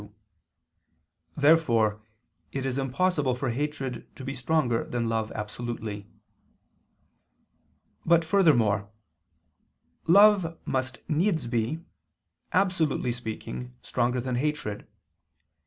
[1.37, 2.01] Therefore
[2.51, 6.07] it is impossible for hatred to be stronger than love absolutely.
[8.03, 8.89] But furthermore,
[10.07, 11.85] love must needs be,
[12.51, 14.87] absolutely speaking, stronger than hatred.